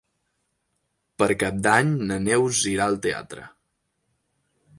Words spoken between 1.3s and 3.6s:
Cap d'Any na Neus irà al teatre.